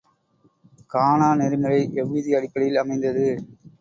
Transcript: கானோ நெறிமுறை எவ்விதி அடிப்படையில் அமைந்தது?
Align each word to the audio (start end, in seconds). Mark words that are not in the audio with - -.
கானோ 0.91 1.27
நெறிமுறை 1.39 1.79
எவ்விதி 1.95 2.33
அடிப்படையில் 2.33 2.81
அமைந்தது? 2.83 3.27